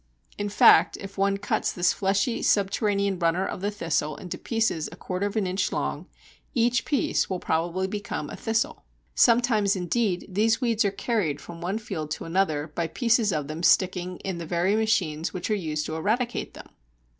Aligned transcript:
In 0.35 0.49
fact 0.49 0.97
if 0.97 1.15
one 1.15 1.37
cuts 1.37 1.71
this 1.71 1.93
fleshy 1.93 2.41
subterranean 2.41 3.19
runner 3.19 3.45
of 3.45 3.61
the 3.61 3.69
Thistle 3.69 4.15
into 4.17 4.39
pieces 4.39 4.89
a 4.91 4.95
quarter 4.95 5.27
of 5.27 5.35
an 5.35 5.45
inch 5.45 5.71
long, 5.71 6.07
each 6.55 6.85
piece 6.85 7.29
will 7.29 7.37
probably 7.39 7.85
become 7.85 8.27
a 8.31 8.35
Thistle. 8.35 8.83
Sometimes 9.13 9.75
indeed 9.75 10.25
these 10.27 10.59
weeds 10.59 10.83
are 10.83 10.89
carried 10.89 11.39
from 11.39 11.61
one 11.61 11.77
field 11.77 12.09
to 12.09 12.25
another 12.25 12.65
by 12.73 12.87
pieces 12.87 13.31
of 13.31 13.47
them 13.47 13.61
sticking 13.61 14.17
in 14.21 14.39
the 14.39 14.45
very 14.47 14.75
machines 14.75 15.35
which 15.35 15.51
are 15.51 15.53
used 15.53 15.85
to 15.85 15.95
eradicate 15.95 16.55
them. 16.55 16.69